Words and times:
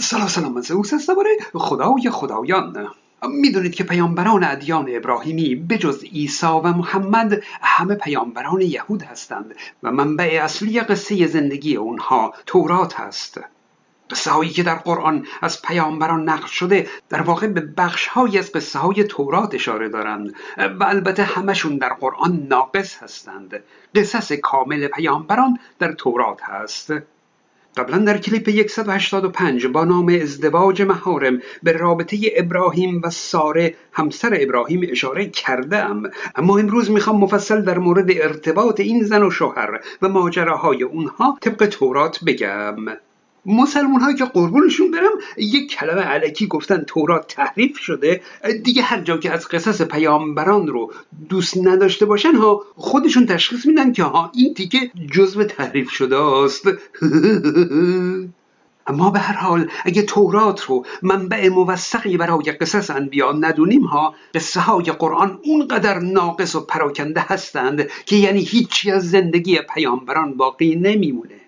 سلام 0.00 0.28
سلام. 0.28 0.52
من 0.52 0.60
زئوس 0.60 0.94
هستم 0.94 1.14
خدای 1.54 2.10
خدایان. 2.10 2.88
می‌دونید 3.28 3.74
که 3.74 3.84
پیامبران 3.84 4.44
ادیان 4.44 4.86
ابراهیمی 4.88 5.54
بجز 5.54 6.04
عیسی 6.04 6.46
و 6.46 6.62
محمد 6.62 7.42
همه 7.62 7.94
پیامبران 7.94 8.60
یهود 8.60 9.02
هستند 9.02 9.54
و 9.82 9.92
منبع 9.92 10.40
اصلی 10.42 10.80
قصه 10.80 11.26
زندگی 11.26 11.76
اونها 11.76 12.34
تورات 12.46 13.00
هست 13.00 13.40
قصه 14.10 14.30
هایی 14.30 14.50
که 14.50 14.62
در 14.62 14.74
قرآن 14.74 15.26
از 15.42 15.62
پیامبران 15.62 16.28
نقل 16.28 16.46
شده 16.46 16.88
در 17.08 17.22
واقع 17.22 17.46
به 17.46 17.60
بخش 17.60 18.06
های 18.06 18.38
از 18.38 18.52
قصه 18.52 18.78
های 18.78 19.04
تورات 19.04 19.54
اشاره 19.54 19.88
دارند 19.88 20.34
و 20.80 20.84
البته 20.84 21.22
همشون 21.22 21.78
در 21.78 21.92
قرآن 21.92 22.46
ناقص 22.50 23.02
هستند. 23.02 23.62
قصص 23.94 24.32
کامل 24.32 24.86
پیامبران 24.86 25.58
در 25.78 25.92
تورات 25.92 26.42
هست. 26.42 26.92
قبلا 27.76 27.98
در 27.98 28.18
کلیپ 28.18 28.66
185 28.66 29.66
با 29.66 29.84
نام 29.84 30.08
ازدواج 30.22 30.82
مهارم 30.82 31.40
به 31.62 31.72
رابطه 31.72 32.18
ابراهیم 32.36 33.00
و 33.04 33.10
ساره 33.10 33.74
همسر 33.92 34.38
ابراهیم 34.40 34.80
اشاره 34.90 35.26
کردم. 35.26 36.02
اما 36.36 36.58
امروز 36.58 36.90
می‌خوام 36.90 37.16
مفصل 37.16 37.62
در 37.62 37.78
مورد 37.78 38.10
ارتباط 38.10 38.80
این 38.80 39.04
زن 39.04 39.22
و 39.22 39.30
شوهر 39.30 39.80
و 40.02 40.08
ماجراهای 40.08 40.82
اونها 40.82 41.38
طبق 41.40 41.66
تورات 41.66 42.24
بگم. 42.24 42.76
مسلمون 43.46 44.00
هایی 44.00 44.16
که 44.16 44.24
قربونشون 44.24 44.90
برم 44.90 45.12
یک 45.36 45.70
کلمه 45.70 46.02
علکی 46.02 46.46
گفتن 46.46 46.84
تورات 46.86 47.34
تحریف 47.34 47.78
شده. 47.78 48.20
دیگه 48.64 48.82
هر 48.82 49.00
جا 49.00 49.16
که 49.16 49.30
از 49.30 49.48
قصص 49.48 49.82
پیامبران 49.82 50.66
رو 50.66 50.92
دوست 51.28 51.56
نداشته 51.56 52.06
باشن 52.06 52.34
ها 52.34 52.64
خودشون 52.76 53.26
تشخیص 53.26 53.66
میدن 53.66 53.92
که 53.92 54.02
ها 54.02 54.32
این 54.34 54.54
تیکه 54.54 54.90
جزو 55.12 55.44
تحریف 55.44 55.90
شده 55.90 56.16
است. 56.18 56.68
اما 58.86 59.10
به 59.10 59.18
هر 59.18 59.34
حال 59.34 59.70
اگه 59.84 60.02
تورات 60.02 60.62
رو 60.62 60.86
منبع 61.02 61.48
موثقی 61.48 62.16
برای 62.16 62.52
قصص 62.52 62.90
انبیا 62.90 63.32
ندونیم 63.32 63.84
ها 63.84 64.14
قصه 64.34 64.60
های 64.60 64.84
قرآن 64.84 65.38
اونقدر 65.44 65.98
ناقص 65.98 66.54
و 66.54 66.60
پراکنده 66.60 67.20
هستند 67.20 67.88
که 68.06 68.16
یعنی 68.16 68.40
هیچی 68.40 68.90
از 68.90 69.10
زندگی 69.10 69.58
پیامبران 69.74 70.36
باقی 70.36 70.76
نمیمونه. 70.76 71.41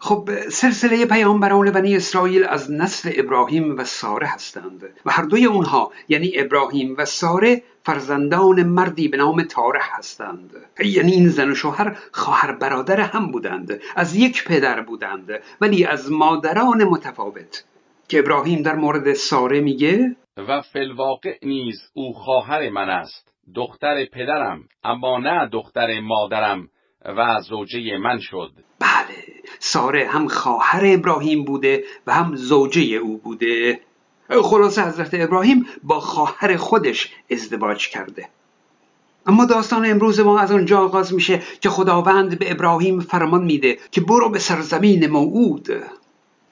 خب 0.00 0.30
سلسله 0.50 1.06
پیامبران 1.06 1.70
بنی 1.70 1.96
اسرائیل 1.96 2.44
از 2.44 2.70
نسل 2.70 3.12
ابراهیم 3.16 3.76
و 3.76 3.84
ساره 3.84 4.26
هستند 4.26 4.82
و 5.06 5.10
هر 5.10 5.22
دوی 5.22 5.44
اونها 5.44 5.92
یعنی 6.08 6.32
ابراهیم 6.34 6.94
و 6.98 7.04
ساره 7.04 7.62
فرزندان 7.82 8.62
مردی 8.62 9.08
به 9.08 9.16
نام 9.16 9.42
تاره 9.42 9.80
هستند. 9.82 10.50
یعنی 10.84 11.12
این 11.12 11.28
زن 11.28 11.50
و 11.50 11.54
شوهر 11.54 11.96
خواهر 12.12 12.52
برادر 12.52 13.00
هم 13.00 13.30
بودند 13.30 13.80
از 13.96 14.14
یک 14.14 14.44
پدر 14.44 14.80
بودند 14.80 15.30
ولی 15.60 15.84
از 15.84 16.12
مادران 16.12 16.84
متفاوت. 16.84 17.64
که 18.08 18.18
ابراهیم 18.18 18.62
در 18.62 18.74
مورد 18.74 19.12
ساره 19.12 19.60
میگه 19.60 20.16
و 20.36 20.62
فلواقع 20.62 21.38
نیز 21.42 21.90
او 21.94 22.12
خواهر 22.12 22.70
من 22.70 22.90
است 22.90 23.32
دختر 23.54 24.04
پدرم 24.04 24.68
اما 24.84 25.18
نه 25.18 25.48
دختر 25.52 26.00
مادرم 26.00 26.68
و 27.04 27.40
زوجه 27.48 27.98
من 27.98 28.18
شد. 28.18 28.50
بله. 28.80 29.27
ساره 29.60 30.08
هم 30.08 30.28
خواهر 30.28 30.82
ابراهیم 30.84 31.44
بوده 31.44 31.84
و 32.06 32.14
هم 32.14 32.36
زوجه 32.36 32.82
او 32.82 33.16
بوده. 33.16 33.80
خلاصه 34.42 34.82
حضرت 34.82 35.10
ابراهیم 35.12 35.66
با 35.82 36.00
خواهر 36.00 36.56
خودش 36.56 37.12
ازدواج 37.30 37.88
کرده. 37.88 38.28
اما 39.26 39.44
داستان 39.44 39.90
امروز 39.90 40.20
ما 40.20 40.38
از 40.38 40.52
آنجا 40.52 40.78
آغاز 40.78 41.14
میشه 41.14 41.42
که 41.60 41.70
خداوند 41.70 42.38
به 42.38 42.50
ابراهیم 42.50 43.00
فرمان 43.00 43.44
میده 43.44 43.78
که 43.90 44.00
برو 44.00 44.28
به 44.28 44.38
سرزمین 44.38 45.06
موعود. 45.06 45.68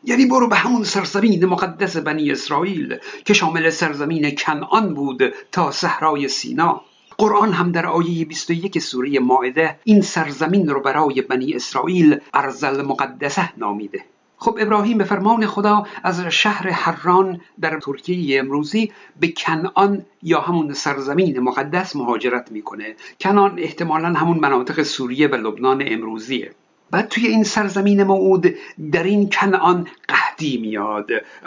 یعنی 0.04 0.26
برو 0.26 0.48
به 0.48 0.56
همون 0.56 0.84
سرزمین 0.84 1.44
مقدس 1.46 1.96
بنی 1.96 2.32
اسرائیل 2.32 2.98
که 3.24 3.34
شامل 3.34 3.70
سرزمین 3.70 4.34
کنعان 4.34 4.94
بود 4.94 5.22
تا 5.52 5.70
صحرای 5.70 6.28
سینا. 6.28 6.80
قرآن 7.18 7.52
هم 7.52 7.72
در 7.72 7.86
آیه 7.86 8.24
21 8.24 8.78
سوره 8.78 9.18
ماعده 9.18 9.78
این 9.84 10.00
سرزمین 10.00 10.68
رو 10.68 10.80
برای 10.80 11.22
بنی 11.22 11.54
اسرائیل 11.54 12.20
ارزل 12.34 12.82
مقدسه 12.82 13.58
نامیده. 13.58 14.04
خب 14.38 14.56
ابراهیم 14.60 14.98
به 14.98 15.04
فرمان 15.04 15.46
خدا 15.46 15.86
از 16.02 16.20
شهر 16.20 16.70
حران 16.70 17.40
در 17.60 17.80
ترکیه 17.80 18.40
امروزی 18.40 18.92
به 19.20 19.28
کنعان 19.28 20.04
یا 20.22 20.40
همون 20.40 20.72
سرزمین 20.72 21.40
مقدس 21.40 21.96
مهاجرت 21.96 22.52
می‌کنه. 22.52 22.96
کنعان 23.20 23.58
احتمالا 23.58 24.08
همون 24.08 24.38
مناطق 24.38 24.82
سوریه 24.82 25.28
و 25.28 25.34
لبنان 25.34 25.82
امروزیه. 25.86 26.50
بعد 26.90 27.08
توی 27.08 27.26
این 27.26 27.44
سرزمین 27.44 28.02
موعود 28.02 28.46
در 28.92 29.02
این 29.02 29.28
کنعان 29.28 29.88
قحطی 30.08 30.58
میاد. 30.58 31.06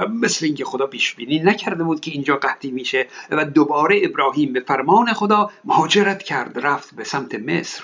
مثل 0.09 0.45
اینکه 0.45 0.65
خدا 0.65 0.87
پیش 0.87 1.15
بینی 1.15 1.39
نکرده 1.39 1.83
بود 1.83 1.99
که 1.99 2.11
اینجا 2.11 2.35
قحطی 2.35 2.71
میشه 2.71 3.07
و 3.31 3.45
دوباره 3.45 4.01
ابراهیم 4.03 4.53
به 4.53 4.59
فرمان 4.59 5.13
خدا 5.13 5.49
مهاجرت 5.65 6.23
کرد 6.23 6.59
رفت 6.59 6.95
به 6.95 7.03
سمت 7.03 7.35
مصر. 7.35 7.83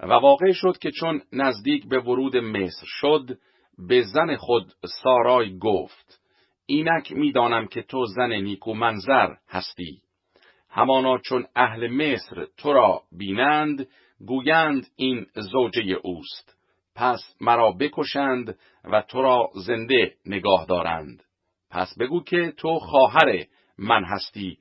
و 0.00 0.12
واقع 0.12 0.52
شد 0.52 0.78
که 0.78 0.90
چون 0.90 1.22
نزدیک 1.32 1.88
به 1.88 1.98
ورود 2.00 2.36
مصر 2.36 2.86
شد 2.86 3.38
به 3.78 4.02
زن 4.02 4.36
خود 4.36 4.72
سارای 5.02 5.58
گفت 5.58 6.20
اینک 6.66 7.12
می‌دانم 7.12 7.66
که 7.66 7.82
تو 7.82 8.06
زن 8.06 8.32
نیکو 8.32 8.74
منظر 8.74 9.34
هستی. 9.48 10.00
همانا 10.70 11.18
چون 11.18 11.46
اهل 11.56 11.88
مصر 11.88 12.46
تو 12.56 12.72
را 12.72 13.02
بینند 13.12 13.88
گویند 14.26 14.86
این 14.96 15.26
زوجه 15.34 15.82
اوست. 16.02 16.55
پس 16.96 17.34
مرا 17.40 17.72
بکشند 17.72 18.58
و 18.84 19.02
تو 19.08 19.22
را 19.22 19.50
زنده 19.54 20.14
نگاه 20.26 20.66
دارند. 20.66 21.22
پس 21.70 21.98
بگو 21.98 22.22
که 22.22 22.52
تو 22.56 22.78
خواهر 22.78 23.44
من 23.78 24.04
هستی. 24.04 24.58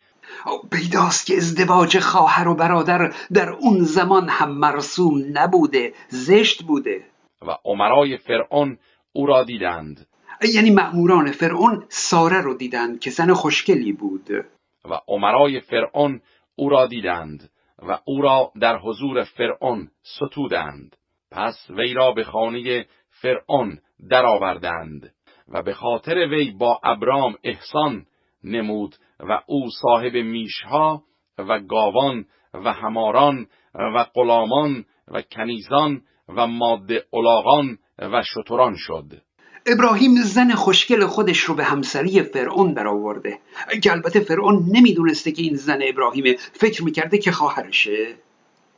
پیداست 0.71 1.27
که 1.27 1.33
ازدواج 1.37 1.99
خواهر 1.99 2.47
و 2.47 2.55
برادر 2.55 3.13
در 3.33 3.49
اون 3.49 3.83
زمان 3.83 4.29
هم 4.29 4.51
مرسوم 4.51 5.23
نبوده 5.33 5.93
زشت 6.07 6.63
بوده. 6.63 7.05
و 7.41 7.57
عمرای 7.65 8.17
فرعون 8.17 8.77
او 9.13 9.25
را 9.25 9.43
دیدند. 9.43 10.07
یعنی 10.55 10.69
مأموران 10.69 11.31
فرعون 11.31 11.85
ساره 11.89 12.41
رو 12.41 12.53
دیدند 12.53 12.99
که 12.99 13.09
زن 13.09 13.33
خوشگلی 13.33 13.93
بود. 13.93 14.29
و 14.85 14.99
عمرای 15.07 15.59
فرعون 15.59 16.21
او 16.55 16.69
را 16.69 16.87
دیدند 16.87 17.49
و 17.87 17.99
او 18.05 18.21
را 18.21 18.51
در 18.61 18.77
حضور 18.77 19.23
فرعون 19.23 19.91
ستودند. 20.03 20.95
پس 21.31 21.69
وی 21.69 21.93
را 21.93 22.11
به 22.11 22.23
خانه 22.23 22.85
فرعون 23.09 23.79
درآوردند 24.09 25.13
و 25.47 25.63
به 25.63 25.73
خاطر 25.73 26.15
وی 26.15 26.51
با 26.51 26.79
ابرام 26.83 27.35
احسان 27.43 28.05
نمود 28.43 28.95
و 29.19 29.41
او 29.47 29.69
صاحب 29.81 30.15
میشها 30.15 31.03
و 31.37 31.59
گاوان 31.59 32.25
و 32.53 32.73
هماران 32.73 33.47
و 33.73 34.05
غلامان 34.15 34.85
و 35.07 35.21
کنیزان 35.21 36.01
و 36.29 36.47
ماده 36.47 37.05
الاغان 37.13 37.77
و 37.99 38.23
شتران 38.23 38.75
شد. 38.77 39.21
ابراهیم 39.67 40.11
زن 40.35 40.51
خوشگل 40.51 41.05
خودش 41.05 41.39
رو 41.39 41.55
به 41.55 41.63
همسری 41.63 42.23
فرعون 42.23 42.73
برآورده 42.73 43.39
که 43.83 43.91
البته 43.91 44.19
فرعون 44.19 44.65
نمی‌دونسته 44.75 45.31
که 45.31 45.41
این 45.41 45.55
زن 45.55 45.79
ابراهیمه 45.83 46.35
فکر 46.53 46.83
می‌کرده 46.83 47.17
که 47.17 47.31
خواهرشه. 47.31 48.15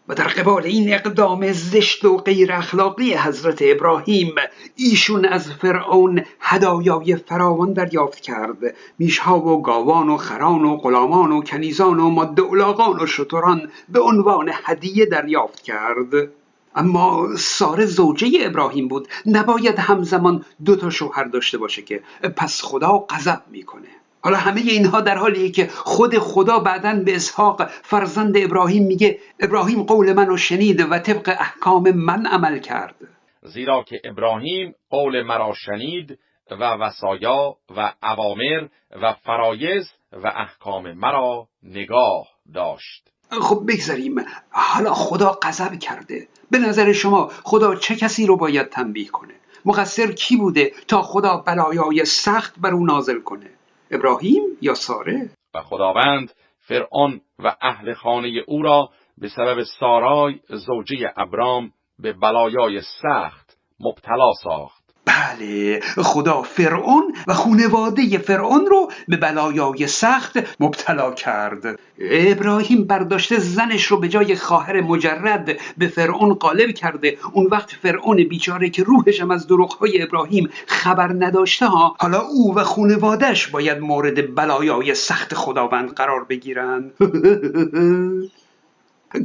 و 0.10 0.16
در 0.16 0.28
قبال 0.28 0.64
این 0.64 0.94
اقدام 0.94 1.52
زشت 1.52 2.06
و 2.06 2.18
غیر 2.18 2.54
اخلاقی 2.54 3.14
حضرت 3.14 3.58
ابراهیم 3.62 4.36
ایشون 4.76 5.26
از 5.26 5.52
فرعون 5.52 6.26
هدایای 6.40 7.16
فراوان 7.16 7.74
دریافت 7.74 8.20
کرد. 8.20 8.58
میشها 9.00 9.40
و 9.40 9.62
گاوان 9.62 10.10
و 10.10 10.18
خران 10.18 10.66
و 10.66 10.78
غلامان 10.78 11.32
و 11.32 11.42
کنیزان 11.42 12.00
و 12.00 12.10
ماده 12.10 12.42
و 12.42 13.06
شتران 13.06 13.72
به 13.90 14.00
عنوان 14.00 14.52
هدیه 14.66 15.06
دریافت 15.06 15.62
کرد. 15.62 16.30
اما 16.76 17.28
ساره 17.38 17.86
زوجه 17.86 18.30
ابراهیم 18.42 18.88
بود. 18.88 19.08
نباید 19.26 19.80
همزمان 19.80 20.46
دو 20.66 20.76
تا 20.76 20.90
شوهر 20.90 21.24
داشته 21.24 21.58
باشه 21.58 21.82
که 21.82 22.04
پس 22.36 22.62
خدا 22.62 23.06
غضب 23.10 23.42
می‌کنه. 23.52 23.88
حالا 24.28 24.40
همه 24.40 24.62
اینها 24.62 25.02
در 25.02 25.18
حالیه 25.18 25.52
که 25.52 25.68
خود 25.68 26.18
خدا 26.18 26.60
بعدا 26.60 27.04
به 27.06 27.16
اسحاق 27.16 27.66
فرزند 27.66 28.38
ابراهیم 28.38 28.84
میگه 28.84 29.20
ابراهیم 29.40 29.84
قول 29.84 30.14
منو 30.14 30.38
شنید 30.38 30.82
و 30.92 31.00
طبق 31.00 31.36
احکام 31.40 31.92
من 31.92 32.26
عمل 32.26 32.60
کرد. 32.60 32.96
زیرا 33.44 33.84
که 33.84 34.02
ابراهیم 34.04 34.76
قول 34.90 35.24
مرا 35.24 35.54
شنید 35.54 36.20
و 36.52 36.64
وسایا 36.64 37.56
و 37.78 37.94
عوامر 38.04 38.68
و 39.02 39.14
فرایز 39.14 39.86
و 40.12 40.28
احکام 40.36 40.92
مرا 40.92 41.48
نگاه 41.64 42.28
داشت. 42.54 43.10
خب 43.42 43.64
بگذاریم. 43.68 44.16
حالا 44.50 44.94
خدا 44.94 45.38
غضب 45.42 45.80
کرده. 45.80 46.28
به 46.52 46.58
نظر 46.58 46.94
شما 46.94 47.32
خدا 47.44 47.76
چه 47.76 47.96
کسی 47.96 48.26
رو 48.26 48.38
باید 48.38 48.70
تنبیه 48.70 49.08
کنه؟ 49.08 49.34
مقصر 49.66 50.12
کی 50.12 50.38
بوده 50.38 50.72
تا 50.88 51.02
خدا 51.02 51.38
بلایای 51.38 52.06
سخت 52.06 52.60
بر 52.60 52.74
او 52.74 52.86
نازل 52.86 53.20
کنه؟ 53.20 53.50
ابراهیم 53.92 54.44
یا 54.62 54.74
ساره؟ 54.74 55.30
و 55.54 55.62
خداوند 55.62 56.34
فرعون 56.60 57.22
و 57.40 57.56
اهل 57.62 57.94
خانه 57.94 58.44
او 58.48 58.62
را 58.62 58.90
به 59.18 59.30
سبب 59.30 59.64
سارای 59.64 60.40
زوجه 60.50 61.14
ابرام 61.18 61.72
به 62.00 62.14
بلایای 62.14 62.82
سخت 63.02 63.58
مبتلا 63.80 64.32
ساخت. 64.44 64.77
بله 65.08 65.80
خدا 65.98 66.42
فرعون 66.42 67.14
و 67.28 67.34
خونواده 67.34 68.18
فرعون 68.18 68.66
رو 68.66 68.92
به 69.08 69.18
بلایای 69.18 69.88
سخت 69.88 70.40
مبتلا 70.60 71.12
کرد. 71.12 71.80
ابراهیم 72.00 72.84
برداشته 72.84 73.40
زنش 73.40 73.86
رو 73.86 73.98
به 73.98 74.08
جای 74.08 74.36
خواهر 74.36 74.82
مجرد 74.82 75.58
به 75.78 75.88
فرعون 75.88 76.34
غالب 76.34 76.72
کرده. 76.72 77.18
اون 77.34 77.46
وقت 77.46 77.72
فرعون 77.72 78.24
بیچاره 78.24 78.70
که 78.70 78.84
روحش 78.84 79.22
هم 79.22 79.32
از 79.32 79.48
دروغهای 79.48 80.02
ابراهیم 80.02 80.50
خبر 80.68 81.08
نداشته 81.14 81.66
ها. 81.66 81.96
حالا 82.00 82.22
او 82.22 82.56
و 82.56 82.64
خونوادش 82.64 83.48
باید 83.48 83.80
مورد 83.80 84.36
بلایای 84.36 84.96
سخت 84.96 85.34
خداوند 85.34 85.94
قرار 85.94 86.24
بگیرن. 86.24 86.92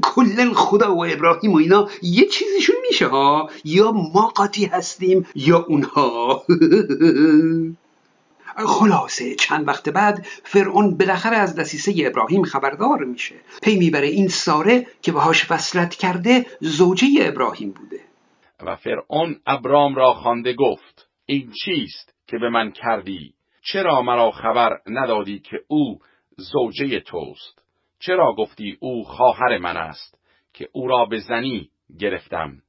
کلا 0.03 0.53
خدا 0.55 0.95
و 0.95 1.05
ابراهیم 1.05 1.53
و 1.53 1.57
اینا 1.57 1.89
یه 2.03 2.25
چیزیشون 2.29 2.77
میشه 2.89 3.07
ها. 3.07 3.51
یا 3.65 3.93
ما 3.93 4.33
قاطی 4.35 4.67
هستیم 4.67 5.27
یا 5.35 5.65
اونها. 5.69 6.43
خلاصه 8.57 9.35
چند 9.35 9.69
وقت 9.69 9.89
بعد 9.89 10.27
فرعون 10.45 10.97
بالاخره 10.97 11.37
از 11.37 11.57
دسیسه 11.57 11.95
ابراهیم 12.07 12.43
خبردار 12.43 13.05
میشه. 13.05 13.35
پی 13.63 13.77
می‌بره 13.77 14.07
این 14.07 14.29
ساره 14.29 14.87
که 15.03 15.13
باهاش 15.13 15.51
وصلت 15.51 15.95
کرده 15.95 16.47
زوجه 16.61 17.07
ابراهیم 17.21 17.71
بوده. 17.71 18.01
و 18.67 18.77
فرعون 18.77 19.41
ابرام 19.47 19.95
را 19.95 20.15
خوانده 20.15 20.55
گفت 20.55 21.09
این 21.27 21.53
چیست 21.65 22.15
که 22.27 22.39
به 22.39 22.49
من 22.51 22.71
کردی؟ 22.71 23.35
چرا 23.73 24.03
مرا 24.03 24.31
خبر 24.31 24.81
ندادی 24.87 25.39
که 25.39 25.61
او 25.69 25.99
زوجه 26.37 27.01
توست؟ 27.01 27.62
چرا 28.07 28.35
گفتی 28.39 28.77
او 28.81 29.05
خواهر 29.05 29.59
من 29.59 29.77
است 29.77 30.19
که 30.55 30.69
او 30.73 30.89
را 30.89 31.05
به 31.05 31.19
زنی 31.19 31.71
گرفتم 31.99 32.63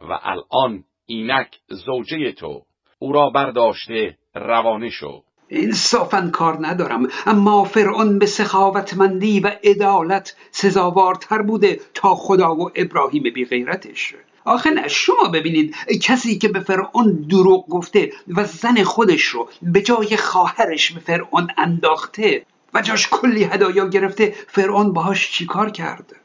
و 0.00 0.18
الان 0.22 0.84
اینک 1.06 1.48
زوجه 1.68 2.32
تو؟ 2.32 2.62
او 2.98 3.12
را 3.12 3.30
برداشته 3.30 4.18
روانه 4.34 4.90
شو. 4.90 5.22
انصافا 5.50 6.30
کار 6.32 6.66
ندارم 6.66 7.08
اما 7.26 7.64
فرعون 7.64 8.18
به 8.18 8.26
سخاوتمندی 8.26 9.40
و 9.40 9.52
عدالت 9.64 10.36
سزاوارتر 10.50 11.42
بوده 11.42 11.80
تا 11.94 12.14
خدا 12.14 12.54
و 12.54 12.70
ابراهیم 12.74 13.22
بی 13.34 13.44
غیرتش 13.44 14.14
آخه 14.44 14.88
شما 14.88 15.28
ببینید 15.34 15.76
کسی 16.02 16.38
که 16.38 16.48
به 16.48 16.60
فرعون 16.60 17.26
دروغ 17.30 17.68
گفته 17.68 18.12
و 18.28 18.44
زن 18.44 18.82
خودش 18.82 19.22
رو 19.22 19.48
به 19.62 19.82
جای 19.82 20.16
خواهرش 20.16 20.92
به 20.92 21.00
فرعون 21.00 21.48
انداخته 21.58 22.46
و 22.74 22.82
جاش 22.82 23.08
کلی 23.10 23.44
هدایا 23.44 23.88
گرفته 23.88 24.34
فرعون 24.48 24.92
باهاش 24.92 25.30
چیکار 25.30 25.70
کرد؟ 25.70 26.16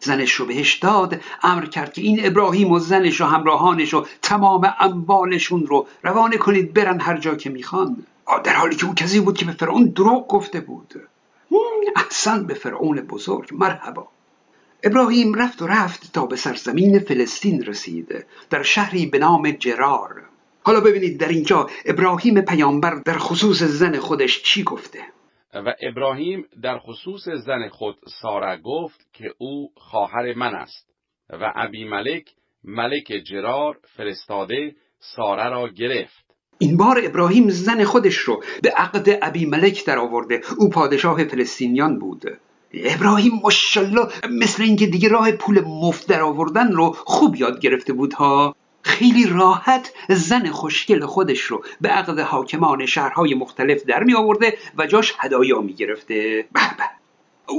زنش 0.00 0.32
رو 0.32 0.46
بهش 0.46 0.74
داد 0.74 1.20
امر 1.42 1.66
کرد 1.66 1.92
که 1.92 2.02
این 2.02 2.26
ابراهیم 2.26 2.72
و 2.72 2.78
زنش 2.78 3.20
و 3.20 3.24
همراهانش 3.24 3.94
و 3.94 4.06
تمام 4.22 4.74
اموالشون 4.80 5.66
رو 5.66 5.86
روانه 6.02 6.36
کنید 6.36 6.74
برن 6.74 7.00
هر 7.00 7.16
جا 7.16 7.34
که 7.34 7.50
می‌خوان. 7.50 8.06
در 8.44 8.52
حالی 8.52 8.76
که 8.76 8.86
او 8.86 8.94
کسی 8.94 9.20
بود 9.20 9.38
که 9.38 9.44
به 9.44 9.52
فرعون 9.52 9.84
دروغ 9.84 10.28
گفته 10.28 10.60
بود. 10.60 10.94
احسن 11.96 12.46
به 12.46 12.54
فرعون 12.54 13.00
بزرگ. 13.00 13.48
مرحبا. 13.52 14.08
ابراهیم 14.82 15.34
رفت 15.34 15.62
و 15.62 15.66
رفت 15.66 16.12
تا 16.12 16.26
به 16.26 16.36
سرزمین 16.36 16.98
فلسطین 16.98 17.64
رسید 17.64 18.24
در 18.50 18.62
شهری 18.62 19.06
به 19.06 19.18
نام 19.18 19.50
جرار. 19.50 20.22
حالا 20.62 20.80
ببینید 20.80 21.18
در 21.18 21.28
اینجا 21.28 21.70
ابراهیم 21.84 22.40
پیامبر 22.40 22.94
در 22.94 23.18
خصوص 23.18 23.62
زن 23.62 23.98
خودش 23.98 24.42
چی 24.42 24.64
گفته. 24.64 24.98
و 25.54 25.74
ابراهیم 25.82 26.44
در 26.62 26.78
خصوص 26.78 27.28
زن 27.28 27.68
خود 27.68 27.96
ساره 28.22 28.60
گفت 28.64 29.06
که 29.12 29.34
او 29.38 29.70
خواهر 29.76 30.34
من 30.34 30.54
است 30.54 30.86
و 31.30 31.52
ابی 31.56 31.84
ملک 31.84 32.24
ملک 32.64 33.12
جرار 33.30 33.78
فرستاده 33.96 34.74
ساره 34.98 35.48
را 35.48 35.68
گرفت. 35.68 36.24
این 36.58 36.76
بار 36.76 37.00
ابراهیم 37.04 37.48
زن 37.48 37.84
خودش 37.84 38.16
رو 38.16 38.42
به 38.62 38.70
عقد 38.70 39.18
ابی 39.22 39.46
ملک 39.46 39.86
در 39.86 39.98
آورده. 39.98 40.40
او 40.58 40.70
پادشاه 40.70 41.24
فلسطینیان 41.24 41.98
بود. 41.98 42.22
ابراهیم 42.74 43.32
ماشاءالله 43.42 44.08
مثل 44.30 44.62
اینکه 44.62 44.86
دیگه 44.86 45.08
راه 45.08 45.32
پول 45.32 45.60
مفت 45.60 46.08
در 46.08 46.22
آوردن 46.22 46.72
رو 46.72 46.92
خوب 46.92 47.36
یاد 47.36 47.60
گرفته 47.60 47.92
بود 47.92 48.12
ها؟ 48.12 48.56
خیلی 48.82 49.26
راحت 49.26 49.92
زن 50.08 50.50
خوشگل 50.50 51.06
خودش 51.06 51.40
رو 51.40 51.64
به 51.80 51.88
عقد 51.88 52.18
حاکمان 52.18 52.86
شهرهای 52.86 53.34
مختلف 53.34 53.82
در 53.84 54.04
می 54.04 54.14
آورده 54.14 54.58
و 54.78 54.86
جاش 54.86 55.14
هدایا 55.18 55.60
می 55.60 55.74
گرفته. 55.74 56.44
به 56.52 56.60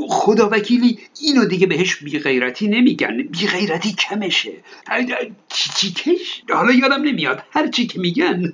خدا 0.09 0.50
وکیلی 0.51 1.00
اینو 1.21 1.45
دیگه 1.45 1.68
بهش 1.68 1.95
بیغیرتی 1.95 2.68
نمیگن 2.68 3.21
بیغیرتی 3.21 3.94
کمشه. 3.94 4.53
چی 5.50 5.94
کش؟ 5.94 6.44
حالا 6.50 6.73
یادم 6.73 7.01
نمیاد. 7.01 7.44
هر 7.51 7.68
چی 7.68 7.88
که 7.88 8.00
میگن. 8.00 8.44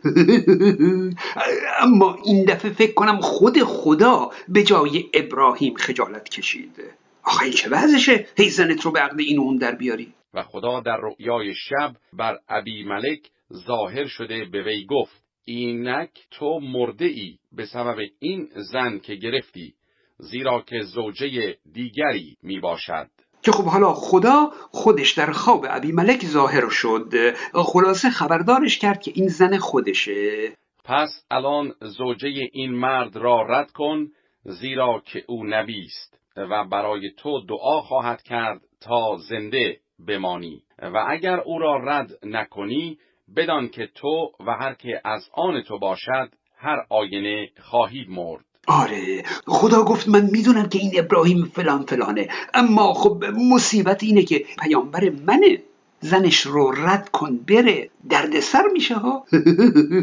اما 1.81 2.17
این 2.25 2.45
دفعه 2.45 2.71
فکر 2.71 2.93
کنم 2.93 3.21
خود 3.21 3.63
خدا 3.63 4.31
به 4.47 4.63
جای 4.63 5.05
ابراهیم 5.13 5.73
خجالت 5.75 6.29
کشید. 6.29 6.75
آخه 7.23 7.43
این 7.43 7.53
چه 7.53 7.69
وضعشه؟ 7.69 8.27
هی 8.37 8.49
زنت 8.49 8.85
رو 8.85 8.91
به 8.91 8.99
عقد 8.99 9.19
این 9.19 9.39
اون 9.39 9.57
در 9.57 9.75
بیاری. 9.75 10.13
و 10.38 10.44
خدا 10.44 10.80
در 10.80 10.98
رؤیای 10.98 11.54
شب 11.56 11.95
بر 12.13 12.39
ابی 12.48 12.84
ملک 12.84 13.19
ظاهر 13.54 14.06
شده 14.06 14.45
به 14.45 14.63
وی 14.63 14.86
گفت 14.86 15.24
اینک 15.45 16.10
تو 16.31 16.60
مرده 16.60 17.06
ای 17.06 17.38
به 17.51 17.66
سبب 17.66 17.98
این 18.19 18.50
زن 18.56 19.00
که 19.00 19.16
گرفتی 19.16 19.74
زیرا 20.18 20.62
که 20.62 20.81
زوجه 20.81 21.57
دیگری 21.74 22.38
می 22.44 22.60
باشد 22.60 23.10
که 23.42 23.51
خب 23.51 23.63
حالا 23.63 23.94
خدا 23.94 24.51
خودش 24.72 25.12
در 25.12 25.31
خواب 25.31 25.66
ابی 25.69 25.92
ملک 25.92 26.25
ظاهر 26.25 26.69
شد. 26.69 27.13
خلاصه 27.54 28.10
خبردارش 28.10 28.80
کرد 28.80 29.01
که 29.01 29.12
این 29.16 29.28
زن 29.28 29.57
خودشه. 29.57 30.51
پس 30.86 31.25
الان 31.31 31.74
زوجه 31.81 32.50
این 32.54 32.72
مرد 32.72 33.16
را 33.16 33.42
رد 33.42 33.72
کن 33.72 34.07
زیرا 34.44 35.01
که 35.06 35.24
او 35.28 35.45
نبی 35.45 35.86
است 35.86 36.19
و 36.38 36.63
برای 36.63 37.12
تو 37.18 37.45
دعا 37.45 37.81
خواهد 37.81 38.22
کرد 38.22 38.62
تا 38.81 39.18
زنده. 39.30 39.80
بمانی. 40.07 40.63
و 40.81 41.05
اگر 41.09 41.39
او 41.39 41.59
را 41.59 41.77
رد 41.77 42.11
نکنی 42.23 42.97
بدان 43.35 43.67
که 43.67 43.89
تو 43.95 44.31
و 44.39 44.51
هر 44.51 44.73
که 44.73 45.01
از 45.05 45.29
آن 45.33 45.61
تو 45.61 45.79
باشد 45.79 46.29
هر 46.57 46.85
آینه 46.89 47.49
خواهید 47.61 48.09
مرد. 48.09 48.45
آره 48.67 49.23
خدا 49.47 49.83
گفت 49.83 50.07
من 50.07 50.29
می‌دونم 50.31 50.69
که 50.69 50.79
این 50.79 50.91
ابراهیم 50.97 51.45
فلان 51.45 51.85
فلانه. 51.85 52.27
اما 52.53 52.94
خب 52.94 53.23
مصیبت 53.51 54.03
اینه 54.03 54.23
که 54.23 54.45
پیامبر 54.63 55.09
منه. 55.09 55.63
زنش 56.00 56.41
رو 56.41 56.71
رد 56.71 57.09
کن 57.09 57.38
بره. 57.38 57.89
دردسر 58.09 58.63
میشه 58.73 58.95
ها. 58.95 59.25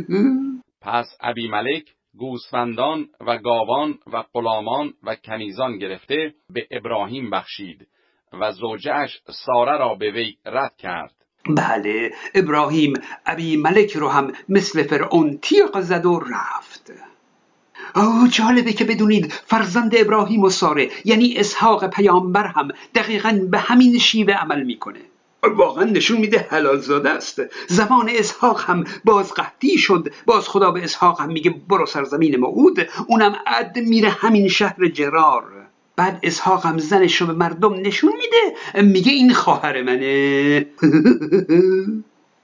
پس 0.82 1.06
ابی 1.20 1.48
ملک 1.48 1.84
گوسفندان 2.16 3.08
و 3.20 3.38
گاوان 3.38 3.98
و 4.12 4.24
غلامان 4.34 4.94
و 5.02 5.16
کنیزان 5.16 5.78
گرفته 5.78 6.34
به 6.50 6.66
ابراهیم 6.70 7.30
بخشید. 7.30 7.86
و 8.40 8.52
زوجهش 8.52 9.20
ساره 9.46 9.78
را 9.78 9.94
به 9.94 10.10
وی 10.10 10.36
رد 10.46 10.76
کرد. 10.78 11.14
بله 11.48 12.12
ابراهیم 12.34 12.92
ابی 13.26 13.56
ملک 13.56 13.96
رو 13.96 14.08
هم 14.08 14.32
مثل 14.48 14.82
فرعون 14.82 15.38
تیغ 15.42 15.80
زد 15.80 16.06
و 16.06 16.20
رفت. 16.20 16.92
اوه 17.96 18.28
جالبه 18.28 18.72
که 18.72 18.84
بدونید 18.84 19.32
فرزند 19.32 19.92
ابراهیم 19.96 20.42
و 20.42 20.50
ساره 20.50 20.90
یعنی 21.04 21.34
اسحاق 21.36 21.86
پیامبر 21.90 22.46
هم 22.46 22.68
دقیقا 22.94 23.40
به 23.50 23.58
همین 23.58 23.98
شیوه 23.98 24.34
عمل 24.34 24.62
می‌کنه. 24.62 25.00
واقعا 25.42 25.84
نشون 25.84 26.18
میده 26.18 26.46
حلال 26.50 26.78
زاده 26.78 27.10
است. 27.10 27.42
زمان 27.68 28.10
اسحاق 28.12 28.60
هم 28.60 28.84
باز 29.04 29.32
قحطی 29.32 29.78
شد. 29.78 30.12
باز 30.26 30.48
خدا 30.48 30.70
به 30.70 30.84
اسحاق 30.84 31.20
هم 31.20 31.32
میگه 31.32 31.54
برو 31.68 31.86
سرزمین 31.86 32.36
موعود 32.36 32.88
اونم 33.06 33.36
عد 33.46 33.78
میره 33.78 34.08
همین 34.08 34.48
شهر 34.48 34.88
جرار. 34.88 35.66
بعد 35.96 36.20
اسحاق 36.22 36.66
هم 36.66 36.78
زنش 36.78 37.16
رو 37.16 37.26
به 37.26 37.32
مردم 37.32 37.74
نشون 37.74 38.12
میده 38.16 38.82
میگه 38.82 39.12
این 39.12 39.34
خواهر 39.34 39.82
منه. 39.82 40.66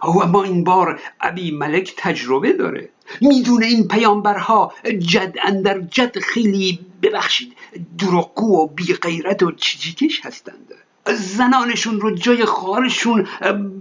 او 0.03 0.23
اما 0.23 0.43
این 0.43 0.65
بار 0.65 1.01
ابی 1.21 1.51
ملک 1.51 1.95
تجربه 1.97 2.53
داره. 2.53 2.89
می‌دونه 3.21 3.67
این 3.67 3.89
پیامبرها 3.89 4.73
جد 4.99 5.35
اندر 5.43 5.81
جد 5.81 6.19
خیلی 6.19 6.79
ببخشید 7.03 7.57
دروغگو 7.99 8.57
و 8.57 8.67
بی 8.67 8.95
غیرت 8.95 9.43
و 9.43 9.53
چیچیکش 9.53 10.27
هستند. 10.27 10.75
زنانشون 11.07 12.01
رو 12.01 12.15
جای 12.15 12.45
خواهرشون 12.45 13.29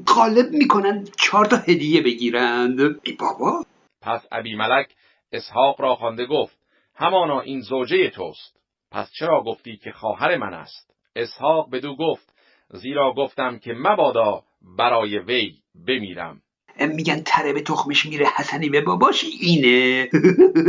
غالب 0.08 0.52
می‌کنن 0.52 1.08
چهار 1.18 1.46
تا 1.46 1.58
هدیه 1.58 2.02
بگیرند. 2.02 2.80
ای 3.04 3.14
بابا. 3.14 3.66
پس 4.02 4.22
ابی 4.32 4.56
ملک 4.56 4.88
اسحاق 5.32 5.82
را 5.82 5.96
خوانده 5.96 6.26
گفت 6.26 6.58
همانا 6.96 7.42
این 7.42 7.62
زوجه 7.62 8.10
توست. 8.10 8.59
پس 8.91 9.12
چرا 9.12 9.43
گفتی 9.43 9.77
که 9.77 9.91
خواهر 9.91 10.38
من 10.38 10.53
است؟ 10.53 10.93
اسحاق 11.15 11.72
بدو 11.72 11.96
گفت 11.96 12.29
زیرا 12.69 13.13
گفتم 13.13 13.58
که 13.58 13.74
مبادا 13.74 14.43
برای 14.77 15.19
وی 15.19 15.53
بمیرم. 15.88 16.41
میگن 16.79 17.22
تره 17.25 17.53
به 17.53 17.62
تخمش 17.62 18.05
میره 18.05 18.27
حسنی 18.38 18.69
به 18.69 18.81
باباش 18.81 19.25
اینه. 19.41 20.10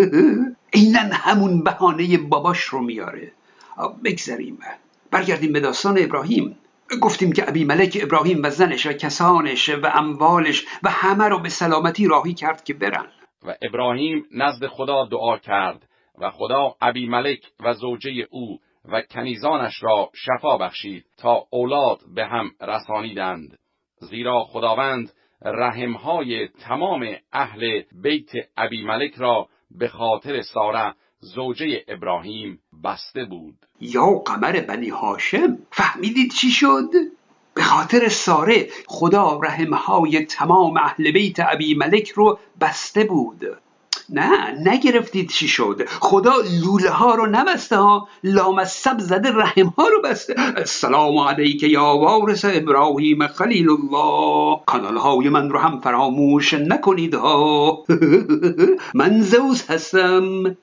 اینن 0.73 1.13
همون 1.13 1.65
بهانه 1.65 2.19
باباش 2.19 2.61
رو 2.61 2.81
میاره. 2.81 3.33
بگذریم 4.05 4.59
برگردیم 5.11 5.53
به 5.53 5.61
داستان 5.61 5.99
ابراهیم. 5.99 6.57
گفتیم 7.03 7.33
که 7.33 7.49
ابی 7.49 7.65
ملک 7.65 7.99
ابراهیم 8.03 8.43
و 8.43 8.51
زنش 8.51 8.87
و 8.87 8.93
کسانش 8.93 9.69
و 9.69 9.87
اموالش 9.95 10.67
و 10.83 10.91
همه 10.91 11.25
رو 11.25 11.39
به 11.39 11.49
سلامتی 11.49 12.07
راهی 12.07 12.35
کرد 12.35 12.65
که 12.65 12.75
برن. 12.75 13.07
و 13.47 13.55
ابراهیم 13.63 14.25
نزد 14.33 14.67
خدا 14.67 15.05
دعا 15.05 15.39
کرد. 15.39 15.89
و 16.21 16.31
خدا 16.31 16.75
ابی 16.81 17.07
ملک 17.07 17.41
و 17.61 17.75
زوجه 17.75 18.27
او 18.31 18.59
و 18.85 19.03
کنیزانش 19.03 19.83
را 19.83 20.11
شفا 20.15 20.57
بخشید 20.57 21.05
تا 21.19 21.47
اولاد 21.51 21.99
به 22.15 22.27
هم 22.27 22.51
رسانیدند. 22.61 23.59
زیرا 24.01 24.45
خداوند 24.45 25.13
رحمهای 25.45 26.49
تمام 26.49 27.17
اهل 27.33 27.83
بیت 28.03 28.31
ابی 28.57 28.83
ملک 28.83 29.15
را 29.15 29.49
به 29.71 29.89
خاطر 29.89 30.43
ساره 30.43 30.95
زوجه 31.21 31.85
ابراهیم 31.89 32.59
بسته 32.85 33.25
بود. 33.25 33.55
یا 33.81 34.07
قمر 34.07 34.61
بنی 34.69 34.89
هاشم 34.89 35.59
فهمیدید 35.71 36.33
چی 36.41 36.51
شد؟ 36.51 36.91
به 37.55 37.63
خاطر 37.63 38.09
ساره 38.09 38.69
خدا 38.87 39.41
رحمهای 39.43 40.25
تمام 40.25 40.77
اهل 40.77 41.13
بیت 41.13 41.37
ابی 41.41 41.75
ملک 41.75 42.09
رو 42.09 42.39
بسته 42.61 43.05
بود. 43.05 43.45
نه 44.13 44.51
نگرفتید 44.71 45.29
چی 45.29 45.49
شد. 45.49 45.89
خدا 46.01 46.33
لوله 46.63 46.91
ها 46.91 47.15
رو 47.15 47.27
نبسته 47.27 47.77
ها 47.77 48.09
لامصب 48.25 48.99
زده 48.99 49.31
رحم 49.31 49.67
ها 49.67 49.89
رو 49.89 50.03
بسته. 50.03 50.35
السلام 50.57 51.19
علیک 51.19 51.63
یا 51.63 51.85
وارث 51.85 52.45
ابراهیم 52.45 53.27
خلیل 53.27 53.71
الله. 53.71 54.61
کانال 54.67 54.97
های 54.97 55.29
من 55.29 55.51
رو 55.51 55.59
هم 55.59 55.81
فراموش 55.81 56.55
نکنید 56.55 57.15
ها. 57.15 57.85
من 58.95 59.21
زوز 59.21 59.71
هستم. 59.71 60.57